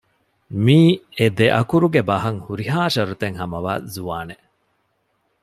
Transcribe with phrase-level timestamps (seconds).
[0.63, 0.79] މީ
[1.17, 4.45] އެދެއަކުރުގެ ބަހަށް ހުރިހާ ޝަރުތެއް ހަމަވާ ޒުވާނެއް